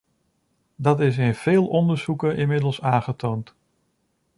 Dat 0.75 0.99
is 0.99 1.17
in 1.17 1.35
veel 1.35 1.67
onderzoeken 1.67 2.35
inmiddels 2.37 2.81
aangetoond. 2.81 3.55